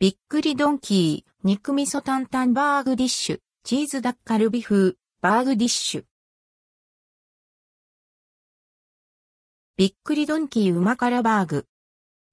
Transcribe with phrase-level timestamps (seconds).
[0.00, 6.04] びっくりドンキー、肉味噌担々バーグディッシュ、チーズダッカルビ風、バーグディッシュ。
[9.76, 11.66] びっくりドンキーうま辛バーグ。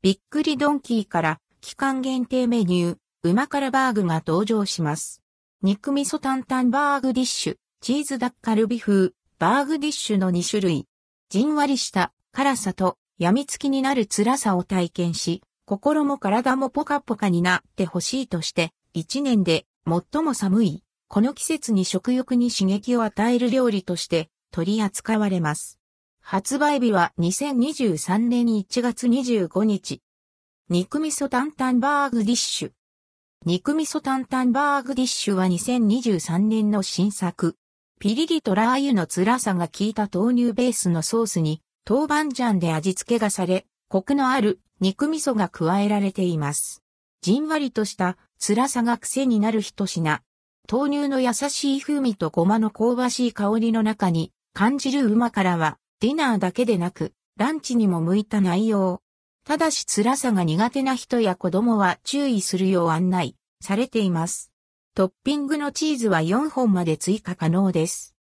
[0.04, 5.24] びっくりドンキーから期間限定メニュー、うま辛バーグが登場します。
[5.64, 9.10] 肉味噌担々バーグディッシュ、チーズダッカルビ風、
[9.40, 10.86] バーグディッシュの2種類。
[11.30, 25.80] じんわりした辛さと病みつきになる辛さを体験し、心も体もポカポカになってほしいとして、一年で最も寒い、この季節に食欲に刺激を与える料理として取り扱われます。
[26.22, 30.02] 発売日は2023年1月25日。
[30.70, 32.72] 肉味噌担々バーグディッシュ。
[33.46, 37.56] 肉味噌担々バーグディッシュは2023年の新作。
[38.00, 46.84] ピリリとラー油の辛さが効いた豆乳ベースのソースに豆板醤で味付けがされ、コクのある肉味噌が加えられています。
[47.22, 50.22] じんわりとした辛さが癖になる一品。
[50.72, 59.02] 豆乳の優しい風味とごまの香ばしい香りの中に感じるうまからはディナーだけでなくランチにも向いた内容。
[59.46, 64.52] ただし辛さが苦手な人や子供は注意するよう案内されています。
[64.96, 68.16] トッピングのチーズは4本まで追加可能です。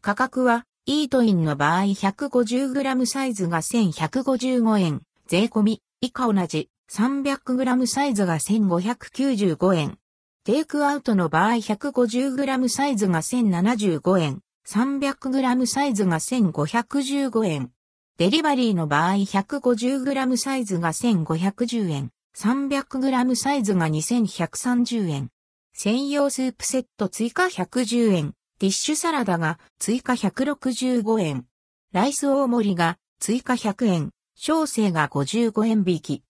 [0.00, 9.98] 価格はイートインの場合 150g サイズが1155円、税込み以下同じ 300g サイズが1595円。
[10.44, 17.70] テイクアウトの場合 150g サイズが1075円、300g サイズが1515円。
[18.18, 25.30] デリバリーの場合 150g サイズが1510円、300g サイズが2130円。
[25.72, 31.46] 専用スープセット追加110円、ティッシュサラダが追加165円。
[31.92, 36.22] ライス大盛りが追加100円、小生が55円引き。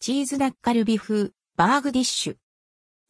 [0.00, 2.36] チーズダッカルビ風、バーグディッシュ。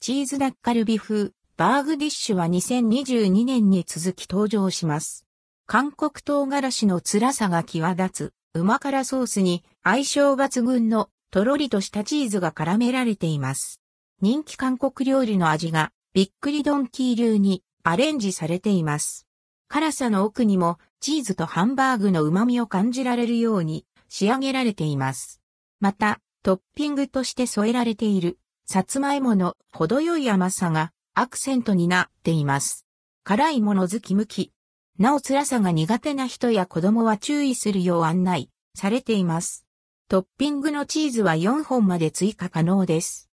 [0.00, 5.24] チーズダッカルビ風、バーグディッシュは2022年に続き登場します。
[5.66, 13.80] 韓国唐辛子の辛さが際立つ、うま辛ソースに相性抜群のとろりとしたチーズが絡められています。
[14.20, 19.26] 人気韓国料理の味がびっくりドンキー流にアレンジされています。
[19.68, 25.40] 辛さの奥にもチーズとハンバーグの旨味を感じられるように仕上げられています。
[25.80, 32.86] また、トッピングとして添えられているさつまいもの程よい甘さがアクセントになっています。
[33.24, 34.52] 辛いもの好き向き、
[34.98, 39.64] なお辛さが苦手な人や子供は注意するよう案内されています。
[40.08, 43.30] トッピングのチーズは4本まで追加可能です。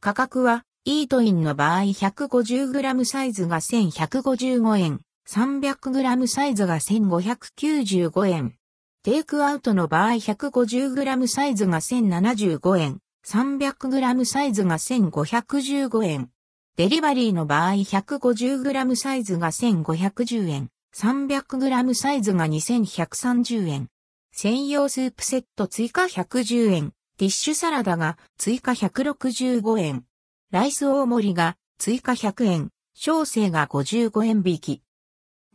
[0.00, 8.54] 価格は、イートインの場合 150g サイズが1155円、300g サイズが1595円。
[9.04, 16.30] テイクアウトの場合 150g サイズが1075円、300g サイズが1515円。
[16.76, 23.88] デリバリーの場合 150g サイズが1510円、300g サイズが2130円。
[24.30, 26.92] 専用スープセット追加110円。
[27.18, 30.04] ティッシュサラダが追加165円。
[30.52, 32.70] ライス大盛りが追加100円。
[32.94, 34.82] 小生が55円引き。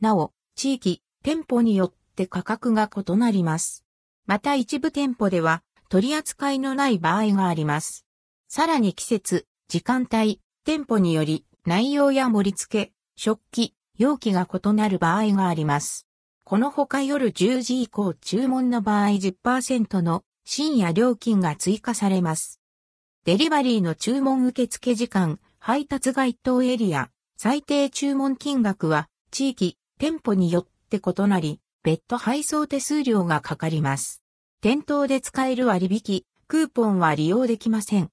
[0.01, 3.85] なお、地域、店舗によってって価格が異なります。
[4.25, 8.07] また一部店舗では取り扱いのない場合があります。
[8.47, 16.07] さらに季節、時間帯、店舗により内容や盛り付け、食器、容器が異なる場合があります。
[16.43, 22.59] このほか夜10時以降注文の場合10%の深夜料金が追加されます。
[23.25, 34.21] デリバリーの注文受付時間、配達該当エリア、最低注文金額は地域、店舗によって異なり、別途配送手数料がかかります。
[34.59, 38.05] 店頭で使える割引、クーポンは利用できません。